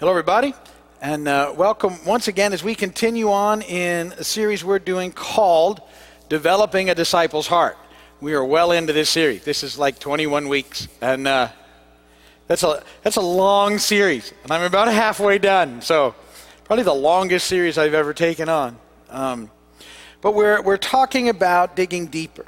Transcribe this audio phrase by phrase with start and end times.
[0.00, 0.54] Hello, everybody,
[1.02, 5.80] and uh, welcome once again as we continue on in a series we're doing called
[6.28, 7.76] Developing a Disciple's Heart.
[8.20, 9.42] We are well into this series.
[9.42, 11.48] This is like 21 weeks, and uh,
[12.46, 16.14] that's, a, that's a long series, and I'm about halfway done, so
[16.62, 18.78] probably the longest series I've ever taken on.
[19.10, 19.50] Um,
[20.20, 22.46] but we're, we're talking about digging deeper,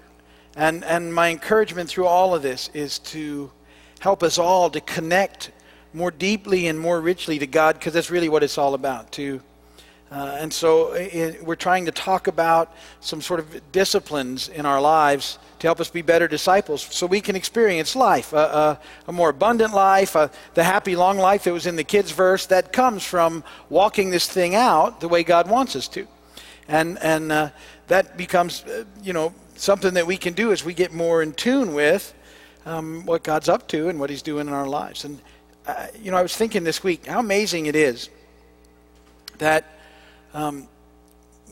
[0.55, 3.51] and, and my encouragement through all of this is to
[3.99, 5.51] help us all to connect
[5.93, 9.41] more deeply and more richly to God because that's really what it's all about, too.
[10.11, 14.81] Uh, and so it, we're trying to talk about some sort of disciplines in our
[14.81, 19.73] lives to help us be better disciples so we can experience life, a more abundant
[19.73, 20.17] life,
[20.55, 24.27] the happy long life that was in the kids' verse that comes from walking this
[24.27, 26.09] thing out the way God wants us to.
[26.67, 27.51] And, and uh,
[27.89, 31.33] that becomes, uh, you know, something that we can do as we get more in
[31.35, 32.15] tune with
[32.65, 35.05] um, what God's up to and what He's doing in our lives.
[35.05, 35.21] And
[36.01, 38.09] you know, I was thinking this week how amazing it is
[39.39, 39.65] that
[40.35, 40.69] um,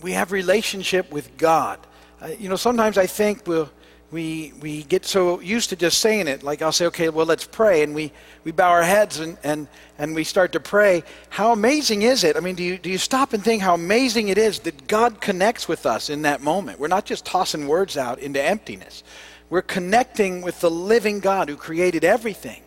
[0.03, 1.79] we have relationship with God.
[2.21, 3.71] Uh, you know, sometimes I think we'll,
[4.11, 6.43] we we get so used to just saying it.
[6.43, 8.13] Like I'll say, okay, well, let's pray, and we,
[8.45, 11.03] we bow our heads and, and, and we start to pray.
[11.29, 12.37] How amazing is it?
[12.37, 15.21] I mean, do you, do you stop and think how amazing it is that God
[15.21, 16.81] connects with us in that moment?
[16.81, 19.03] We're not just tossing words out into emptiness.
[19.51, 22.63] We're connecting with the living God who created everything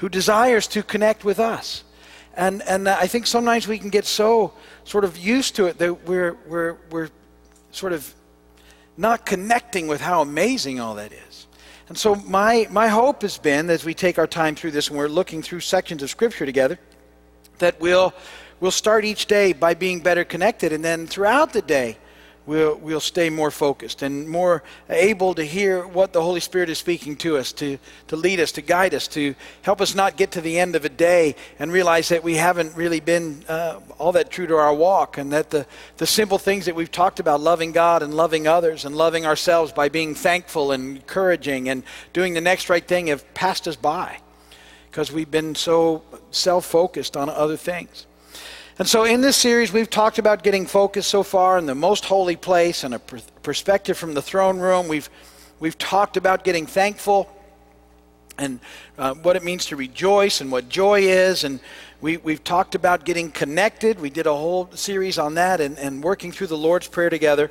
[0.00, 1.84] who desires to connect with us.
[2.34, 6.08] And, and I think sometimes we can get so sort of used to it that
[6.08, 7.10] we're, we're, we're
[7.70, 8.14] sort of
[8.96, 11.46] not connecting with how amazing all that is.
[11.90, 14.96] And so my, my hope has been, as we take our time through this and
[14.96, 16.78] we're looking through sections of Scripture together,
[17.58, 18.14] that we'll,
[18.58, 21.98] we'll start each day by being better connected, and then throughout the day,
[22.50, 26.78] we'll, we'll stay more focused and more able to hear what the Holy Spirit is
[26.78, 30.32] speaking to us, to, to lead us, to guide us, to help us not get
[30.32, 34.10] to the end of a day and realize that we haven't really been uh, all
[34.10, 35.64] that true to our walk and that the,
[35.98, 39.70] the simple things that we've talked about, loving God and loving others and loving ourselves
[39.70, 44.18] by being thankful and encouraging and doing the next right thing, have passed us by
[44.90, 46.02] because we've been so
[46.32, 48.06] self focused on other things.
[48.80, 52.06] And so, in this series, we've talked about getting focused so far in the most
[52.06, 54.88] holy place and a perspective from the throne room.
[54.88, 55.10] We've,
[55.58, 57.30] we've talked about getting thankful
[58.38, 58.58] and
[58.96, 61.44] uh, what it means to rejoice and what joy is.
[61.44, 61.60] And
[62.00, 64.00] we, we've talked about getting connected.
[64.00, 67.50] We did a whole series on that and, and working through the Lord's Prayer together.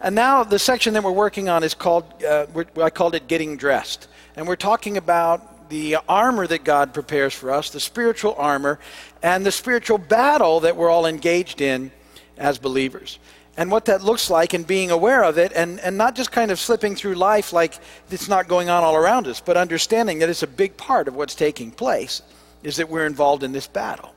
[0.00, 2.46] And now, the section that we're working on is called, uh,
[2.80, 4.06] I called it Getting Dressed.
[4.36, 8.78] And we're talking about the armor that God prepares for us, the spiritual armor,
[9.22, 11.90] and the spiritual battle that we're all engaged in
[12.36, 13.18] as believers.
[13.56, 16.50] And what that looks like and being aware of it, and, and not just kind
[16.50, 17.78] of slipping through life like
[18.10, 21.16] it's not going on all around us, but understanding that it's a big part of
[21.16, 22.22] what's taking place,
[22.62, 24.14] is that we're involved in this battle.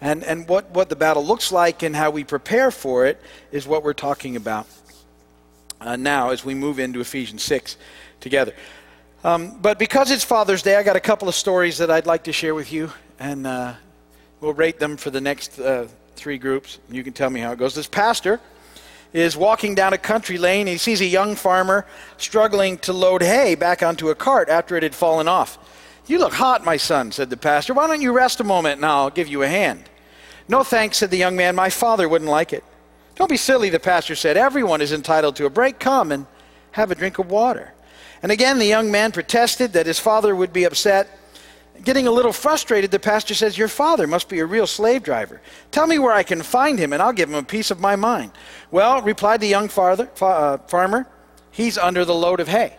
[0.00, 3.20] And, and what, what the battle looks like and how we prepare for it
[3.52, 4.66] is what we're talking about
[5.80, 7.76] uh, now as we move into Ephesians 6
[8.20, 8.52] together.
[9.24, 12.24] Um, but because it's Father's Day, I got a couple of stories that I'd like
[12.24, 13.72] to share with you, and uh,
[14.42, 16.78] we'll rate them for the next uh, three groups.
[16.90, 17.74] You can tell me how it goes.
[17.74, 18.38] This pastor
[19.14, 20.66] is walking down a country lane.
[20.66, 21.86] He sees a young farmer
[22.18, 25.56] struggling to load hay back onto a cart after it had fallen off.
[26.06, 27.72] You look hot, my son, said the pastor.
[27.72, 29.88] Why don't you rest a moment and I'll give you a hand?
[30.48, 31.54] No thanks, said the young man.
[31.54, 32.62] My father wouldn't like it.
[33.14, 34.36] Don't be silly, the pastor said.
[34.36, 35.78] Everyone is entitled to a break.
[35.78, 36.26] Come and
[36.72, 37.72] have a drink of water.
[38.24, 41.10] And again, the young man protested that his father would be upset.
[41.84, 45.42] Getting a little frustrated, the pastor says, Your father must be a real slave driver.
[45.70, 47.96] Tell me where I can find him, and I'll give him a piece of my
[47.96, 48.32] mind.
[48.70, 51.06] Well, replied the young father, fa- uh, farmer,
[51.50, 52.78] he's under the load of hay.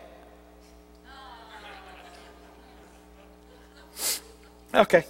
[4.73, 5.05] Okay.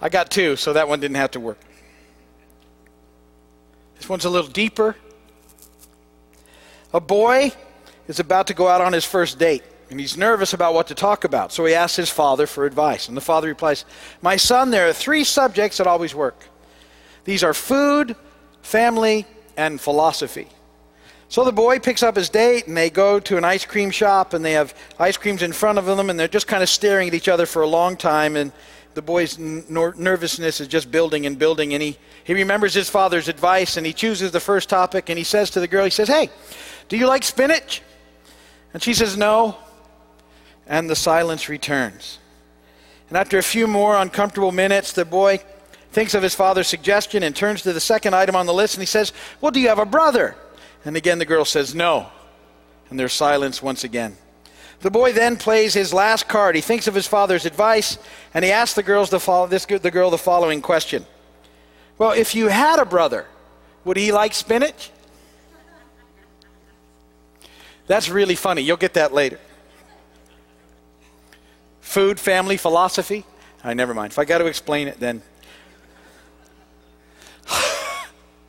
[0.00, 1.60] I got two, so that one didn't have to work.
[3.96, 4.96] This one's a little deeper.
[6.94, 7.52] A boy
[8.08, 10.94] is about to go out on his first date, and he's nervous about what to
[10.94, 11.52] talk about.
[11.52, 13.08] So he asks his father for advice.
[13.08, 13.84] And the father replies,
[14.22, 16.48] My son, there are three subjects that always work.
[17.24, 18.16] These are food,
[18.62, 20.48] family, and philosophy.
[21.28, 24.34] So the boy picks up his date, and they go to an ice cream shop,
[24.34, 27.08] and they have ice creams in front of them, and they're just kind of staring
[27.08, 28.36] at each other for a long time.
[28.36, 28.52] And
[28.94, 33.76] the boy's nervousness is just building and building, and he, he remembers his father's advice,
[33.76, 36.30] and he chooses the first topic, and he says to the girl, he says, Hey,
[36.88, 37.82] do you like spinach?
[38.74, 39.56] And she says, No.
[40.66, 42.18] And the silence returns.
[43.08, 45.40] And after a few more uncomfortable minutes, the boy
[45.92, 48.82] thinks of his father's suggestion and turns to the second item on the list and
[48.82, 50.34] he says, Well, do you have a brother?
[50.84, 52.08] And again the girl says, No.
[52.90, 54.16] And there's silence once again.
[54.80, 56.56] The boy then plays his last card.
[56.56, 57.96] He thinks of his father's advice,
[58.34, 61.06] and he asks the, girls follow, this, the girl the following question
[61.96, 63.26] Well, if you had a brother,
[63.84, 64.90] would he like spinach?
[67.86, 68.62] That's really funny.
[68.62, 69.38] You'll get that later.
[71.80, 73.24] Food, family, philosophy.
[73.62, 74.12] I right, never mind.
[74.12, 75.22] If I got to explain it, then.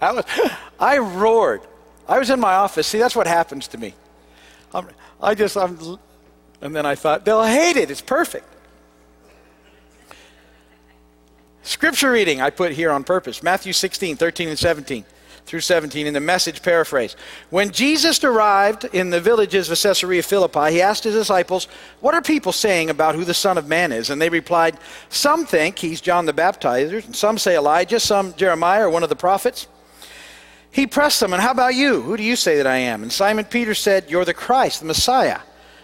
[0.02, 0.26] I, was,
[0.80, 1.62] I roared.
[2.08, 2.88] I was in my office.
[2.88, 3.94] See, that's what happens to me.
[4.74, 4.88] I'm,
[5.22, 5.78] I just, I'm,
[6.62, 7.92] and then I thought, they'll hate it.
[7.92, 8.48] It's perfect.
[11.64, 15.04] Scripture reading I put here on purpose Matthew 16, 13, and 17
[15.46, 17.16] through 17 in the message paraphrase.
[17.50, 21.68] When Jesus arrived in the villages of Caesarea Philippi, he asked his disciples,
[22.02, 24.10] What are people saying about who the Son of Man is?
[24.10, 24.78] And they replied,
[25.10, 29.10] Some think he's John the Baptizer, and some say Elijah, some Jeremiah or one of
[29.10, 29.68] the prophets.
[30.72, 32.02] He pressed them, And how about you?
[32.02, 33.04] Who do you say that I am?
[33.04, 35.40] And Simon Peter said, You're the Christ, the Messiah,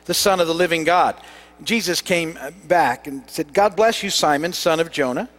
[0.06, 1.16] the Son of the living God.
[1.64, 2.38] Jesus came
[2.68, 5.30] back and said, God bless you, Simon, son of Jonah.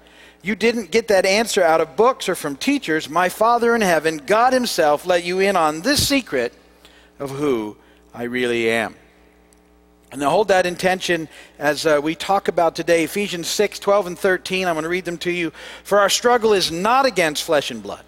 [0.43, 3.09] You didn't get that answer out of books or from teachers.
[3.09, 6.53] My Father in heaven, God Himself, let you in on this secret
[7.21, 7.77] of who
[8.13, 8.97] I really am.
[10.11, 11.29] And now hold that intention
[11.61, 14.67] as uh, we talk about today Ephesians 6 12 and 13.
[14.67, 15.53] I'm going to read them to you.
[15.85, 18.05] For our struggle is not against flesh and blood,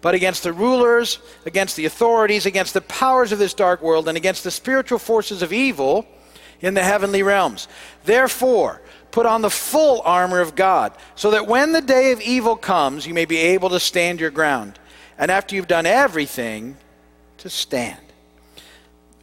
[0.00, 4.16] but against the rulers, against the authorities, against the powers of this dark world, and
[4.16, 6.06] against the spiritual forces of evil
[6.60, 7.68] in the heavenly realms.
[8.04, 12.56] Therefore, Put on the full armor of God, so that when the day of evil
[12.56, 14.78] comes, you may be able to stand your ground.
[15.16, 16.76] And after you've done everything,
[17.38, 18.00] to stand.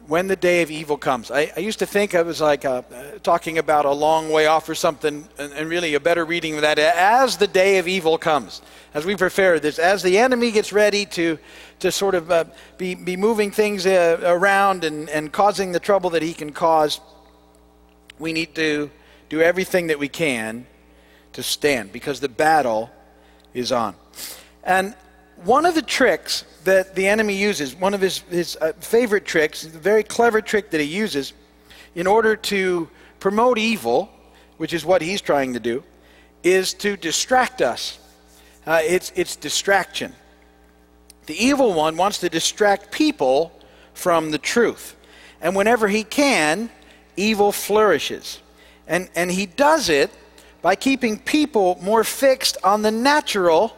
[0.06, 1.30] When the day of evil comes.
[1.30, 2.82] I, I used to think I was like uh,
[3.24, 6.60] talking about a long way off or something, and, and really a better reading of
[6.60, 8.62] that as the day of evil comes.
[8.94, 11.38] As we prepare this, as the enemy gets ready to,
[11.80, 12.44] to sort of uh,
[12.78, 17.00] be, be moving things uh, around and, and causing the trouble that he can cause,
[18.18, 18.90] we need to
[19.28, 20.66] do everything that we can
[21.32, 22.90] to stand because the battle
[23.54, 23.94] is on.
[24.64, 24.94] And
[25.44, 29.64] one of the tricks that the enemy uses, one of his, his uh, favorite tricks,
[29.64, 31.32] a very clever trick that he uses
[31.94, 32.88] in order to
[33.20, 34.08] promote evil,
[34.56, 35.82] which is what he's trying to do,
[36.42, 37.98] is to distract us.
[38.66, 40.12] Uh, it's, it's distraction.
[41.26, 43.52] The evil one wants to distract people
[43.94, 44.96] from the truth.
[45.40, 46.70] And whenever he can,
[47.16, 48.40] evil flourishes.
[48.86, 50.10] And, and he does it
[50.62, 53.76] by keeping people more fixed on the natural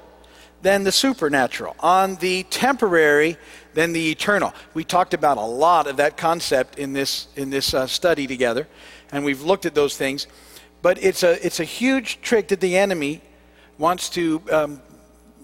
[0.62, 3.36] than the supernatural, on the temporary
[3.74, 4.52] than the eternal.
[4.74, 8.66] We talked about a lot of that concept in this, in this uh, study together,
[9.12, 10.26] and we've looked at those things.
[10.82, 13.20] But it's a, it's a huge trick that the enemy
[13.78, 14.82] wants to um,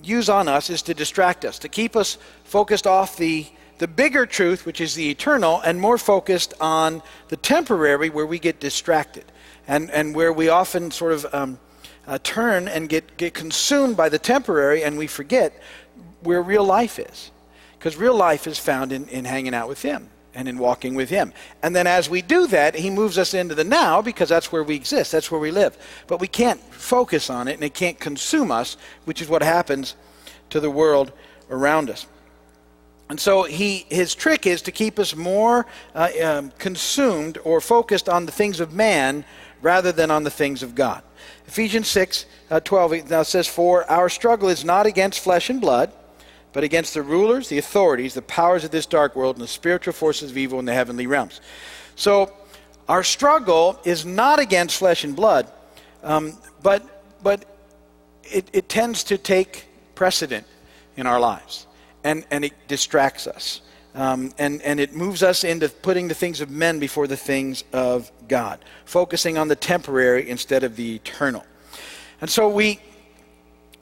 [0.03, 3.47] use on us is to distract us, to keep us focused off the,
[3.79, 8.39] the bigger truth, which is the eternal, and more focused on the temporary, where we
[8.39, 9.25] get distracted
[9.67, 11.59] and, and where we often sort of um,
[12.07, 15.61] uh, turn and get, get consumed by the temporary and we forget
[16.23, 17.31] where real life is.
[17.79, 21.11] Because real life is found in, in hanging out with Him and in walking with
[21.11, 21.33] Him.
[21.63, 24.65] And then as we do that, He moves us into the now because that's where
[24.65, 25.77] we exist, that's where we live.
[26.07, 29.97] But we can't focus on it and it can't consume us, which is what happens
[30.51, 31.13] to the world
[31.51, 32.07] around us.
[33.11, 38.09] And so he, his trick is to keep us more uh, um, consumed or focused
[38.09, 39.25] on the things of man
[39.65, 41.03] rather than on the things of God.
[41.47, 45.91] Ephesians 6 uh, 12 now says, For our struggle is not against flesh and blood,
[46.53, 49.95] but against the rulers, the authorities, the powers of this dark world, and the spiritual
[49.95, 51.41] forces of evil in the heavenly realms.
[51.97, 52.31] So
[52.89, 55.51] our struggle is not against flesh and blood,
[56.03, 56.85] um, but,
[57.23, 57.47] but
[58.23, 60.47] it, it tends to take precedent
[60.99, 61.67] in our lives,
[62.05, 63.63] and, and it distracts us.
[63.95, 67.63] Um, and, and it moves us into putting the things of men before the things
[67.73, 71.45] of God, focusing on the temporary instead of the eternal.
[72.21, 72.81] And so we,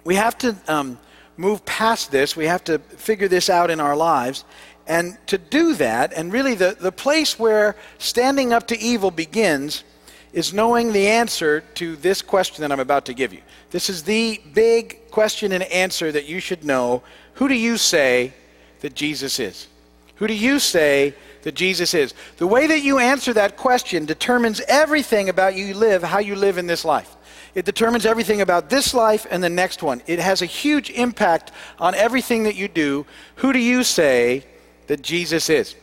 [0.04, 0.98] we have to um,
[1.36, 2.36] move past this.
[2.36, 4.44] We have to figure this out in our lives.
[4.86, 9.84] And to do that, and really the, the place where standing up to evil begins
[10.32, 13.42] is knowing the answer to this question that I'm about to give you.
[13.70, 17.02] This is the big question and answer that you should know.
[17.34, 18.32] Who do you say
[18.80, 19.68] that Jesus is?
[20.16, 22.14] Who do you say that Jesus is?
[22.36, 26.58] The way that you answer that question determines everything about you live, how you live
[26.58, 27.16] in this life.
[27.54, 30.02] It determines everything about this life and the next one.
[30.06, 33.04] It has a huge impact on everything that you do.
[33.36, 34.44] Who do you say
[34.86, 35.74] that Jesus is?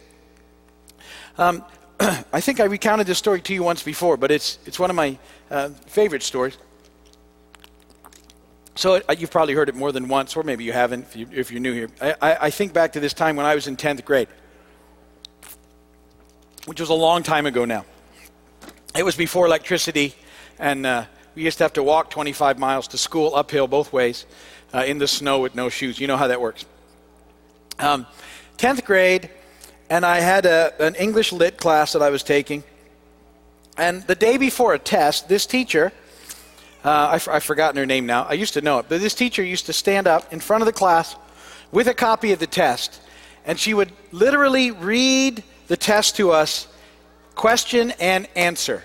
[1.38, 1.64] Um,
[2.00, 4.96] I think I recounted this story to you once before, but it's, it's one of
[4.96, 5.18] my
[5.52, 6.58] uh, favorite stories.
[8.80, 11.28] So uh, you've probably heard it more than once, or maybe you haven't if, you,
[11.52, 11.90] you're new here.
[12.02, 14.30] I, I, I think back to this time when I was in 10th grade,
[16.66, 17.84] which was a long time ago now.
[18.96, 20.16] It was before electricity,
[20.60, 21.06] and uh,
[21.36, 24.26] we used to have to walk 25 miles to school uphill both ways
[24.74, 26.00] uh, in the snow with no shoes.
[26.00, 26.64] You know how that works.
[27.80, 28.08] Um,
[28.60, 29.30] 10th grade,
[29.90, 32.64] and I had a, an English lit class that I was taking.
[33.78, 35.92] And the day before a test, this teacher,
[36.84, 39.44] uh, I've, I've forgotten her name now, I used to know it, but this teacher
[39.44, 41.16] used to stand up in front of the class
[41.72, 43.02] with a copy of the test,
[43.46, 46.68] and she would literally read the test to us,
[47.36, 48.84] question and answer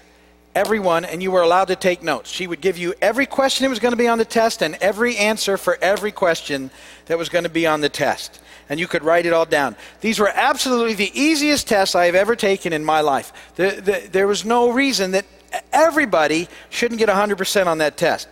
[0.55, 2.31] everyone, and you were allowed to take notes.
[2.31, 4.77] She would give you every question that was going to be on the test and
[4.81, 6.71] every answer for every question
[7.07, 8.41] that was going to be on the test.
[8.69, 9.77] And you could write it all down.
[10.01, 13.33] These were absolutely the easiest tests I have ever taken in my life.
[13.57, 15.27] The, the, there was no reason that
[15.73, 18.29] everybody shouldn't get 100% on that test.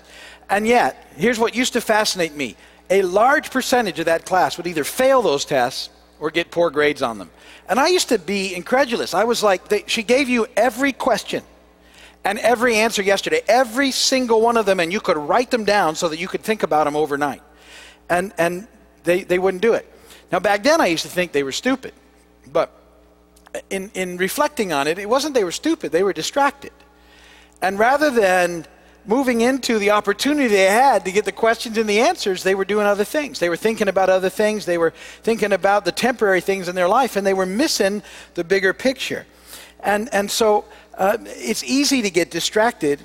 [0.49, 2.57] And yet, here's what used to fascinate me
[2.91, 5.88] a large percentage of that class would either fail those tests
[6.21, 7.31] or get poor grades on them.
[7.69, 9.14] And I used to be incredulous.
[9.14, 11.43] I was like, they, she gave you every question
[12.25, 15.97] and every answer yesterday, every single one of them, and you could write them down
[15.97, 17.43] so that you could think about them overnight.
[18.09, 18.69] And, and
[19.05, 19.88] they, they wouldn't do it.
[20.31, 21.93] Now, back then, I used to think they were stupid.
[22.50, 22.71] But
[23.71, 26.73] in, in reflecting on it, it wasn't they were stupid, they were distracted.
[27.61, 28.67] And rather than
[29.05, 32.64] moving into the opportunity they had to get the questions and the answers, they were
[32.64, 33.41] doing other things.
[33.41, 34.64] They were thinking about other things.
[34.64, 38.02] They were thinking about the temporary things in their life, and they were missing
[38.35, 39.26] the bigger picture.
[39.81, 43.00] And, and so uh, it's easy to get distracted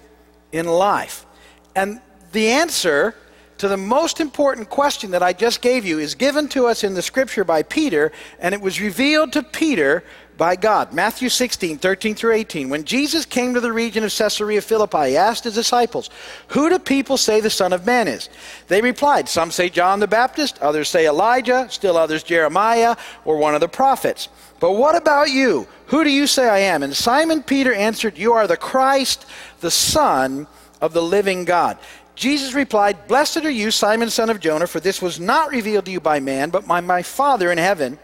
[0.52, 1.26] in life.
[1.76, 2.02] And
[2.32, 3.16] the answer
[3.58, 6.94] to the most important question that I just gave you is given to us in
[6.94, 10.04] the scripture by Peter, and it was revealed to Peter
[10.38, 10.94] by God.
[10.94, 12.70] Matthew 16, 13 through 18.
[12.70, 16.10] When Jesus came to the region of Caesarea Philippi, he asked his disciples,
[16.50, 18.30] Who do people say the Son of Man is?
[18.68, 23.56] They replied, Some say John the Baptist, others say Elijah, still others Jeremiah, or one
[23.56, 24.30] of the prophets.
[24.60, 25.68] But what about you?
[25.88, 26.84] Who do you say I am?
[26.84, 29.26] And Simon Peter answered, You are the Christ,
[29.60, 30.48] the Son
[30.82, 31.78] of the living God.
[32.18, 35.92] Jesus replied, Blessed are you, Simon, son of Jonah, for this was not revealed to
[35.92, 38.00] you by man, but by my Father in heaven.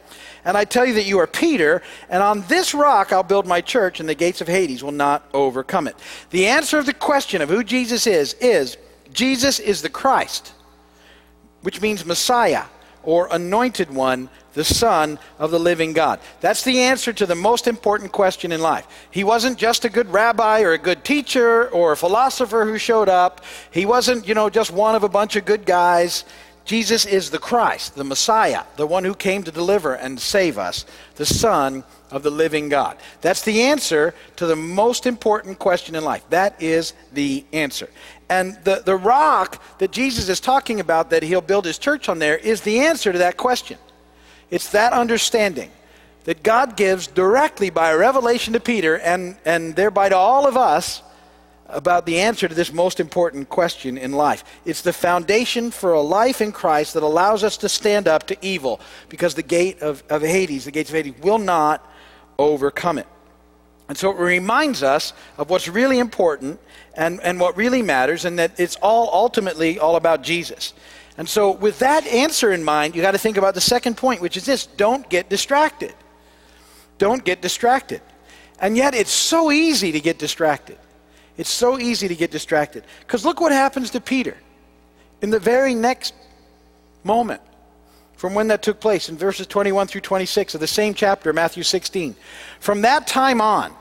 [0.45, 3.62] And I tell you that you are Peter, and on this rock I'll build my
[3.62, 5.95] church, and the gates of Hades will not overcome it.
[6.31, 8.77] The answer of the question of who Jesus is is
[9.13, 10.53] Jesus is the Christ,
[11.62, 12.65] which means Messiah
[13.03, 16.19] or anointed one the Son of the living God?
[16.41, 18.88] That's the answer to the most important question in life.
[19.12, 23.09] He wasn't just a good rabbi or a good teacher or a philosopher who showed
[23.09, 23.41] up.
[23.71, 26.25] He wasn't, you know, just one of a bunch of good guys.
[26.65, 30.86] Jesus is the Christ, the Messiah, the one who came to deliver and save us,
[31.15, 32.98] the Son of the living God.
[33.22, 36.24] That's the answer to the most important question in life.
[36.29, 37.89] That is the answer.
[38.29, 42.20] And the, the rock that Jesus is talking about that he'll build his church on
[42.20, 43.77] there is the answer to that question.
[44.50, 45.72] It's that understanding
[46.24, 50.55] that God gives directly by a revelation to Peter and, and thereby to all of
[50.55, 51.01] us
[51.74, 54.44] about the answer to this most important question in life.
[54.65, 58.38] It's the foundation for a life in Christ that allows us to stand up to
[58.42, 61.86] evil because the gate of, of Hades, the gates of Hades, will not
[62.38, 63.08] overcome it.
[63.89, 66.60] And so it reminds us of what's really important
[66.96, 70.74] and, and what really matters, and that it's all ultimately all about Jesus.
[71.18, 74.22] And so, with that answer in mind, you got to think about the second point,
[74.22, 75.94] which is this don't get distracted.
[76.98, 78.01] Don't get distracted.
[78.60, 80.77] And yet, it's so easy to get distracted.
[81.37, 82.83] It's so easy to get distracted.
[82.99, 84.37] Because look what happens to Peter
[85.21, 86.13] in the very next
[87.03, 87.41] moment
[88.15, 91.63] from when that took place in verses 21 through 26 of the same chapter, Matthew
[91.63, 92.15] 16.
[92.59, 93.73] From that time on,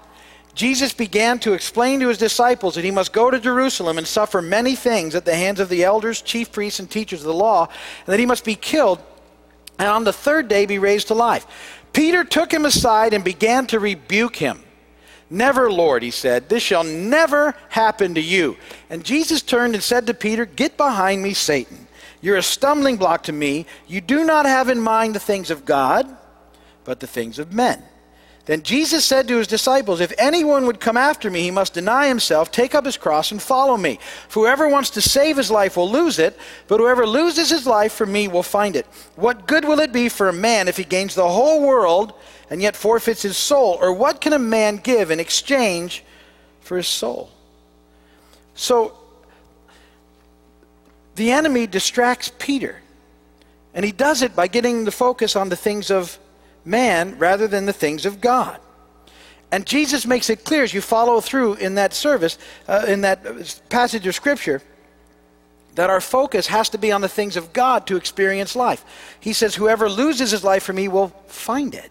[0.54, 4.42] Jesus began to explain to his disciples that he must go to Jerusalem and suffer
[4.42, 7.68] many things at the hands of the elders, chief priests, and teachers of the law,
[8.06, 9.00] and that he must be killed
[9.78, 11.46] and on the third day be raised to life.
[11.92, 14.62] Peter took him aside and began to rebuke him.
[15.32, 18.58] Never, Lord, he said, this shall never happen to you.
[18.90, 21.88] And Jesus turned and said to Peter, Get behind me, Satan.
[22.20, 23.64] You're a stumbling block to me.
[23.88, 26.06] You do not have in mind the things of God,
[26.84, 27.82] but the things of men.
[28.44, 32.08] Then Jesus said to his disciples, If anyone would come after me, he must deny
[32.08, 34.00] himself, take up his cross, and follow me.
[34.28, 37.92] For whoever wants to save his life will lose it, but whoever loses his life
[37.92, 38.86] for me will find it.
[39.14, 42.14] What good will it be for a man if he gains the whole world
[42.50, 43.78] and yet forfeits his soul?
[43.80, 46.02] Or what can a man give in exchange
[46.62, 47.30] for his soul?
[48.56, 48.98] So,
[51.14, 52.80] the enemy distracts Peter.
[53.72, 56.18] And he does it by getting the focus on the things of
[56.64, 58.58] man rather than the things of God.
[59.50, 62.38] And Jesus makes it clear as you follow through in that service,
[62.68, 64.62] uh, in that passage of Scripture,
[65.74, 68.84] that our focus has to be on the things of God to experience life.
[69.20, 71.90] He says, Whoever loses his life for me will find it.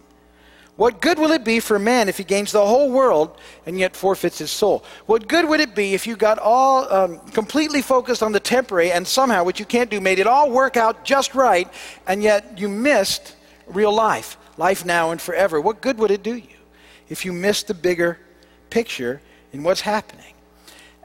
[0.75, 3.37] What good will it be for man if he gains the whole world
[3.67, 4.83] and yet forfeits his soul?
[5.05, 8.91] What good would it be if you got all um, completely focused on the temporary
[8.91, 11.71] and somehow, which you can't do, made it all work out just right,
[12.07, 13.35] and yet you missed
[13.67, 15.59] real life, life now and forever?
[15.59, 16.57] What good would it do you
[17.09, 18.19] if you missed the bigger
[18.69, 19.21] picture
[19.53, 20.33] in what's happening?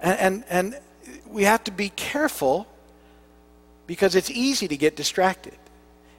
[0.00, 0.80] And, and, and
[1.26, 2.66] we have to be careful
[3.86, 5.54] because it's easy to get distracted.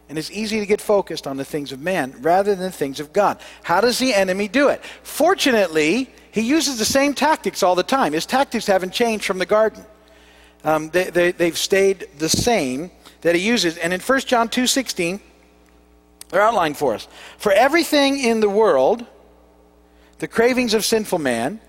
[0.10, 3.00] And it's easy to get focused on the things of man rather than the things
[3.00, 3.40] of God.
[3.64, 4.82] How does the enemy do it?
[5.04, 8.14] Fortunately, he uses the same tactics all the time.
[8.14, 9.84] His tactics haven't changed from the garden.
[10.64, 12.92] Um, they, they, they've stayed the same
[13.22, 13.78] that he uses.
[13.78, 15.20] And in 1 John 2.16,
[16.30, 17.08] they're outlined for us.
[17.38, 19.06] For everything in the world,
[20.20, 21.62] the cravings of sinful man,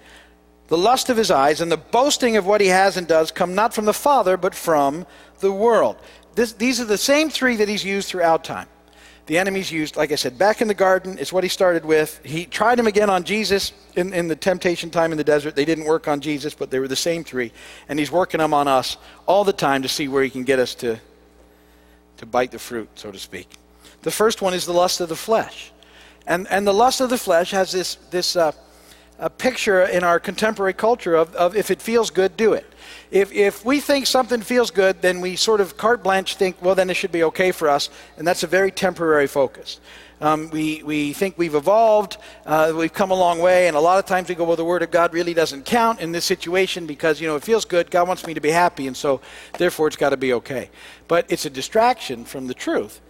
[0.68, 3.54] the lust of his eyes, and the boasting of what he has and does come
[3.54, 5.06] not from the Father, but from
[5.40, 5.96] the world.
[6.34, 8.68] This, these are the same three that he's used throughout time.
[9.26, 12.18] The enemy's used, like I said, back in the garden It's what he started with.
[12.24, 15.54] He tried them again on Jesus in, in the temptation time in the desert.
[15.54, 17.52] They didn't work on Jesus, but they were the same three.
[17.90, 18.96] And he's working them on us
[19.26, 20.98] all the time to see where he can get us to,
[22.16, 23.50] to bite the fruit, so to speak.
[24.02, 25.72] The first one is the lust of the flesh.
[26.26, 28.52] And, and the lust of the flesh has this, this uh,
[29.18, 32.66] a picture in our contemporary culture of, of if it feels good, do it.
[33.10, 36.74] If, if we think something feels good, then we sort of carte blanche think, well,
[36.74, 39.80] then it should be okay for us, and that's a very temporary focus.
[40.20, 43.98] Um, we, we think we've evolved, uh, we've come a long way, and a lot
[43.98, 46.86] of times we go, well, the Word of God really doesn't count in this situation
[46.86, 49.20] because, you know, it feels good, God wants me to be happy, and so
[49.58, 50.70] therefore it's got to be okay.
[51.08, 53.00] But it's a distraction from the truth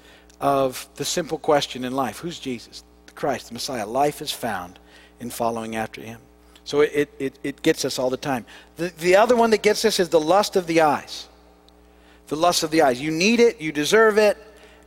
[0.41, 2.85] of the simple question in life who's Jesus?
[3.07, 3.87] The Christ, the Messiah.
[3.87, 4.79] Life is found
[5.21, 6.21] in following after Him.
[6.65, 8.45] So it, it, it gets us all the time.
[8.77, 11.27] The, the other one that gets us is the lust of the eyes.
[12.27, 13.01] The lust of the eyes.
[13.01, 14.37] You need it, you deserve it,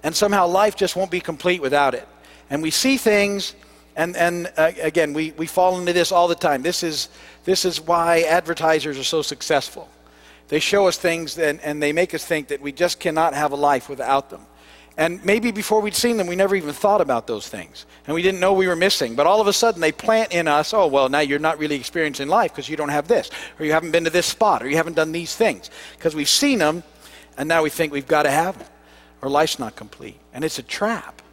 [0.03, 2.07] and somehow life just won't be complete without it.
[2.51, 3.55] And we see things,
[3.95, 6.61] and, and uh, again, we, we fall into this all the time.
[6.61, 7.09] This is,
[7.45, 9.89] this is why advertisers are so successful.
[10.49, 13.53] They show us things and, and they make us think that we just cannot have
[13.53, 14.45] a life without them.
[15.01, 17.87] And maybe before we'd seen them, we never even thought about those things.
[18.05, 19.15] And we didn't know we were missing.
[19.15, 21.73] But all of a sudden, they plant in us, oh, well, now you're not really
[21.73, 24.69] experiencing life because you don't have this, or you haven't been to this spot, or
[24.69, 25.71] you haven't done these things.
[25.97, 26.83] Because we've seen them,
[27.35, 28.67] and now we think we've got to have them,
[29.23, 30.19] or life's not complete.
[30.35, 31.23] And it's a trap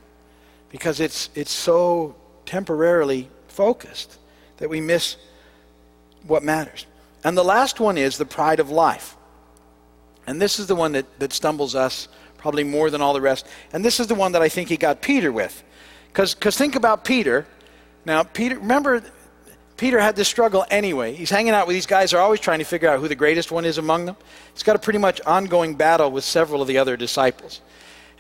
[0.71, 2.17] because it's, it's so
[2.47, 4.17] temporarily focused
[4.57, 5.19] that we miss
[6.27, 6.87] what matters.
[7.23, 9.15] And the last one is the pride of life.
[10.27, 13.47] And this is the one that, that stumbles us probably more than all the rest.
[13.73, 15.63] And this is the one that I think he got Peter with.
[16.13, 17.47] Because think about Peter.
[18.07, 19.03] Now, Peter, remember,
[19.77, 21.15] Peter had this struggle anyway.
[21.15, 23.53] He's hanging out with these guys are always trying to figure out who the greatest
[23.53, 24.17] one is among them.
[24.55, 27.61] He's got a pretty much ongoing battle with several of the other disciples.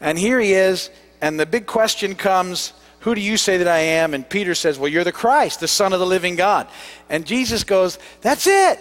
[0.00, 3.78] And here he is, and the big question comes Who do you say that I
[3.78, 4.14] am?
[4.14, 6.68] And Peter says, Well, you're the Christ, the Son of the living God.
[7.08, 8.78] And Jesus goes, That's it.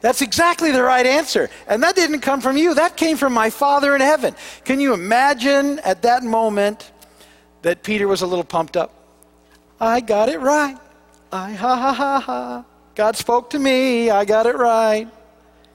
[0.00, 1.50] That's exactly the right answer.
[1.66, 4.34] And that didn't come from you, that came from my Father in heaven.
[4.64, 6.90] Can you imagine at that moment
[7.62, 8.94] that Peter was a little pumped up?
[9.80, 10.76] I got it right.
[11.32, 12.64] I ha ha ha ha.
[12.94, 14.10] God spoke to me.
[14.10, 15.08] I got it right.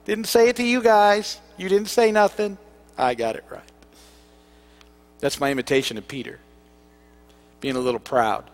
[0.06, 1.40] Didn't say it to you guys.
[1.58, 2.58] You didn't say nothing.
[2.98, 3.62] I got it right.
[5.20, 6.40] That's my imitation of Peter,
[7.62, 8.50] being a little proud.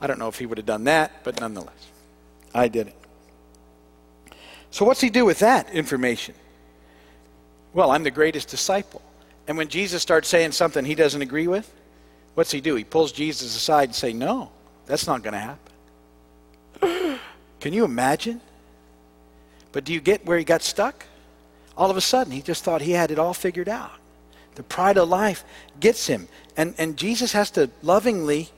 [0.00, 1.90] I don't know if he would have done that, but nonetheless,
[2.54, 2.94] I did it.
[4.74, 6.34] So, what's he do with that information?
[7.74, 9.02] Well, I'm the greatest disciple.
[9.46, 11.72] And when Jesus starts saying something he doesn't agree with,
[12.34, 12.74] what's he do?
[12.74, 14.50] He pulls Jesus aside and say, "No,
[14.86, 15.56] that's not going to
[16.80, 17.20] happen."
[17.60, 18.40] Can you imagine?
[19.70, 21.06] But do you get where he got stuck?
[21.76, 23.92] All of a sudden, he just thought he had it all figured out.
[24.56, 25.44] The pride of life
[25.78, 26.26] gets him.
[26.56, 28.48] And, and Jesus has to lovingly,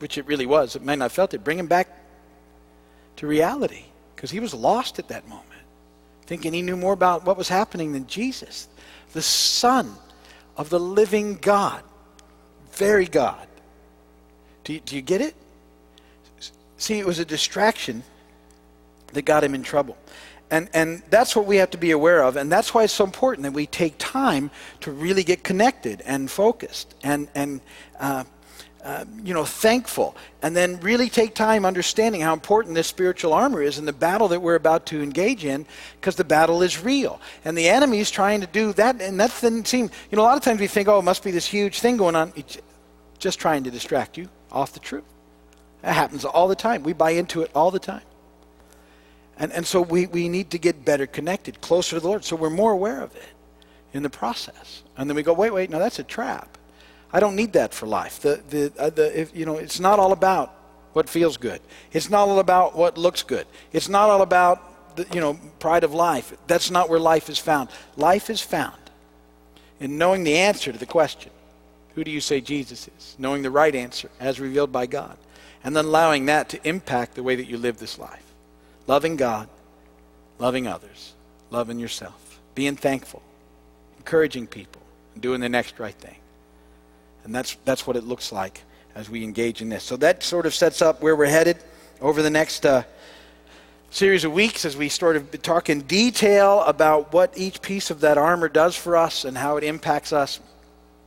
[0.00, 1.88] which it really was, it may not have felt it, bring him back
[3.16, 3.84] to reality
[4.24, 5.44] because he was lost at that moment,
[6.22, 8.68] thinking he knew more about what was happening than Jesus,
[9.12, 9.92] the Son
[10.56, 11.82] of the living God,
[12.72, 13.46] very God.
[14.64, 15.34] Do you, do you get it?
[16.78, 18.02] See, it was a distraction
[19.12, 19.98] that got him in trouble.
[20.54, 22.36] And, and that's what we have to be aware of.
[22.36, 26.30] And that's why it's so important that we take time to really get connected and
[26.30, 27.60] focused and, and
[27.98, 28.22] uh,
[28.84, 33.62] uh, you know, thankful, and then really take time understanding how important this spiritual armor
[33.62, 35.66] is in the battle that we're about to engage in,
[36.00, 39.30] because the battle is real, and the enemy is trying to do that, and that
[39.30, 41.46] doesn't seem, you know, a lot of times we think, oh, it must be this
[41.46, 42.58] huge thing going on, it's
[43.18, 45.04] just trying to distract you off the truth.
[45.82, 46.84] That happens all the time.
[46.84, 48.02] We buy into it all the time.
[49.38, 52.36] And, and so we, we need to get better connected, closer to the Lord, so
[52.36, 53.22] we're more aware of it
[53.92, 54.82] in the process.
[54.96, 56.56] And then we go, wait, wait, no, that's a trap.
[57.12, 58.20] I don't need that for life.
[58.20, 60.54] The, the, uh, the, if, you know, it's not all about
[60.92, 61.60] what feels good.
[61.92, 63.46] It's not all about what looks good.
[63.72, 66.32] It's not all about the, you know pride of life.
[66.46, 67.68] That's not where life is found.
[67.96, 68.78] Life is found
[69.80, 71.32] in knowing the answer to the question,
[71.94, 73.16] who do you say Jesus is?
[73.18, 75.16] Knowing the right answer as revealed by God.
[75.62, 78.23] And then allowing that to impact the way that you live this life.
[78.86, 79.48] Loving God,
[80.38, 81.14] loving others,
[81.50, 83.22] loving yourself, being thankful,
[83.98, 84.82] encouraging people,
[85.14, 86.16] and doing the next right thing.
[87.24, 88.62] And that's, that's what it looks like
[88.94, 89.82] as we engage in this.
[89.82, 91.56] So that sort of sets up where we're headed
[92.00, 92.82] over the next uh,
[93.90, 98.00] series of weeks as we sort of talk in detail about what each piece of
[98.00, 100.40] that armor does for us and how it impacts us,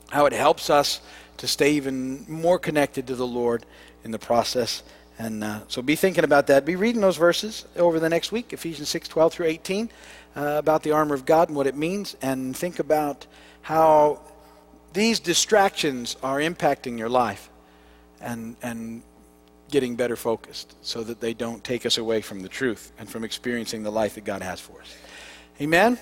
[0.10, 1.02] how it helps us
[1.38, 3.66] to stay even more connected to the Lord
[4.04, 4.84] in the process.
[5.20, 6.66] And uh, so be thinking about that.
[6.66, 9.90] Be reading those verses over the next week, Ephesians 6 12 through 18,
[10.36, 13.26] uh, about the armor of God and what it means, and think about
[13.62, 14.22] how
[14.94, 17.50] these distractions are impacting your life
[18.22, 19.02] and, and
[19.70, 23.24] getting better focused so that they don't take us away from the truth and from
[23.24, 24.96] experiencing the life that God has for us.
[25.60, 25.98] Amen?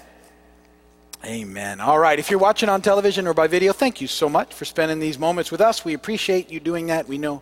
[1.24, 1.80] Amen.
[1.80, 2.20] All right.
[2.20, 5.18] If you're watching on television or by video, thank you so much for spending these
[5.18, 5.84] moments with us.
[5.84, 7.08] We appreciate you doing that.
[7.08, 7.42] We know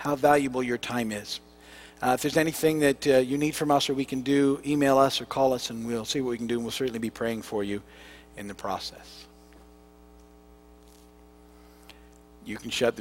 [0.00, 1.40] how valuable your time is.
[2.00, 4.96] Uh, if there's anything that uh, you need from us or we can do, email
[4.96, 6.54] us or call us and we'll see what we can do.
[6.54, 7.82] And we'll certainly be praying for you
[8.38, 9.26] in the process.
[12.46, 12.98] You can shut the